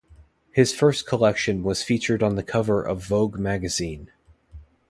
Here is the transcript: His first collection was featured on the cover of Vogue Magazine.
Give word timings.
His 0.51 0.73
first 0.73 1.05
collection 1.05 1.61
was 1.61 1.83
featured 1.83 2.23
on 2.23 2.33
the 2.33 2.41
cover 2.41 2.81
of 2.81 3.03
Vogue 3.05 3.37
Magazine. 3.37 4.09